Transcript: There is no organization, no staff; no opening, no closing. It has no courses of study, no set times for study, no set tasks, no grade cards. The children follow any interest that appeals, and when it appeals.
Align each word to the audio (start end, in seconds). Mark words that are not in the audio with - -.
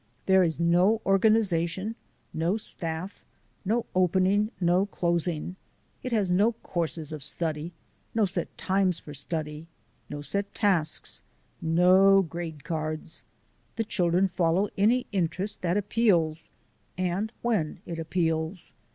There 0.25 0.41
is 0.43 0.59
no 0.59 0.99
organization, 1.05 1.93
no 2.33 2.57
staff; 2.57 3.23
no 3.63 3.85
opening, 3.93 4.49
no 4.59 4.87
closing. 4.87 5.57
It 6.01 6.11
has 6.11 6.31
no 6.31 6.53
courses 6.63 7.11
of 7.11 7.21
study, 7.21 7.71
no 8.15 8.25
set 8.25 8.57
times 8.57 8.97
for 8.97 9.13
study, 9.13 9.67
no 10.09 10.23
set 10.23 10.55
tasks, 10.55 11.21
no 11.61 12.23
grade 12.23 12.63
cards. 12.63 13.23
The 13.75 13.83
children 13.83 14.27
follow 14.29 14.69
any 14.75 15.05
interest 15.11 15.61
that 15.61 15.77
appeals, 15.77 16.49
and 16.97 17.31
when 17.43 17.79
it 17.85 17.99
appeals. 17.99 18.73